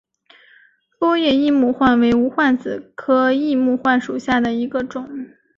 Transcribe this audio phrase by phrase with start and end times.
[0.97, 5.07] 波叶异木患为无患子科异木患属下的一个种。